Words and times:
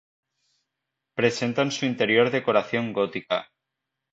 Presenta 1.15 1.61
en 1.61 1.69
su 1.69 1.85
interior 1.85 2.31
decoración 2.31 2.91
gótica. 2.91 3.51